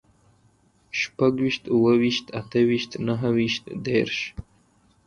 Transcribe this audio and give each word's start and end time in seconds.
شپږويشت، 0.99 1.63
اووه 1.73 1.93
ويشت، 2.01 2.25
اته 2.39 2.59
ويشت، 2.69 2.91
نهه 3.07 3.29
ويشت، 3.35 3.63
دېرش 3.85 4.17